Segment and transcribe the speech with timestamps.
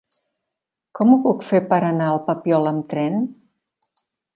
[1.01, 3.25] Com ho puc fer per anar al Papiol amb tren?